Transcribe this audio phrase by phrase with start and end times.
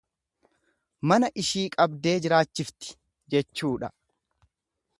[1.11, 2.97] Mana ishii qabdee jiraachifti
[3.35, 3.95] jechuudha.